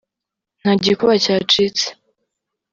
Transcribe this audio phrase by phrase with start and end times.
[0.61, 1.85] “Nta gikuba cyacitse